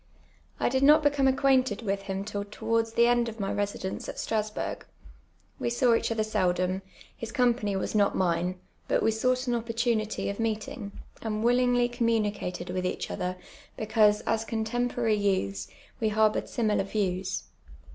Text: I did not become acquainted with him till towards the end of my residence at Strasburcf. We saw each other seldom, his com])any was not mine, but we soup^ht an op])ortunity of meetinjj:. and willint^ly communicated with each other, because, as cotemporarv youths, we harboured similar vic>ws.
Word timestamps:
I 0.59 0.67
did 0.67 0.81
not 0.81 1.03
become 1.03 1.27
acquainted 1.27 1.83
with 1.83 2.01
him 2.01 2.23
till 2.25 2.43
towards 2.43 2.93
the 2.93 3.05
end 3.05 3.29
of 3.29 3.39
my 3.39 3.53
residence 3.53 4.09
at 4.09 4.17
Strasburcf. 4.17 4.87
We 5.59 5.69
saw 5.69 5.93
each 5.93 6.11
other 6.11 6.23
seldom, 6.23 6.81
his 7.15 7.31
com])any 7.31 7.77
was 7.77 7.93
not 7.93 8.15
mine, 8.17 8.59
but 8.87 9.03
we 9.03 9.11
soup^ht 9.11 9.45
an 9.45 9.61
op])ortunity 9.61 10.27
of 10.31 10.37
meetinjj:. 10.37 10.89
and 11.21 11.43
willint^ly 11.43 11.91
communicated 11.91 12.71
with 12.71 12.83
each 12.83 13.11
other, 13.11 13.37
because, 13.77 14.21
as 14.21 14.43
cotemporarv 14.43 15.21
youths, 15.21 15.67
we 15.99 16.09
harboured 16.09 16.49
similar 16.49 16.83
vic>ws. 16.83 17.43